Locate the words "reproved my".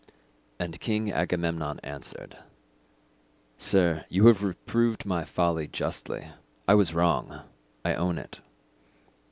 4.43-5.25